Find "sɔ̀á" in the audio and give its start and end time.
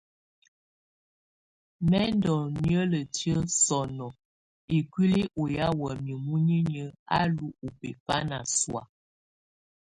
8.57-8.83